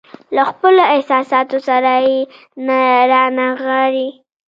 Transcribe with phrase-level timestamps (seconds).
[0.35, 2.17] له خپلو احساساتو سره يې
[3.11, 4.09] رانغاړي.